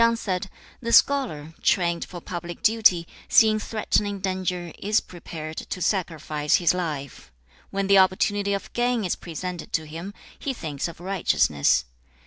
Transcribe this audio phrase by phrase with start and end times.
[0.01, 0.49] Tsze chang said,
[0.81, 7.31] 'The scholar, trained for public duty, seeing threatening danger, is prepared to sacrifice his life.
[7.69, 11.85] When the opportunity of gain is presented to him, he thinks of righteousness.